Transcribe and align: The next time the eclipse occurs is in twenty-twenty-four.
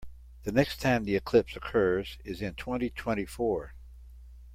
The 0.45 0.51
next 0.51 0.81
time 0.81 1.03
the 1.03 1.15
eclipse 1.15 1.55
occurs 1.55 2.17
is 2.25 2.41
in 2.41 2.55
twenty-twenty-four. 2.55 3.75